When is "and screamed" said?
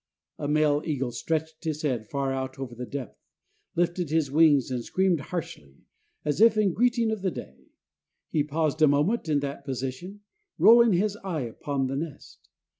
4.71-5.19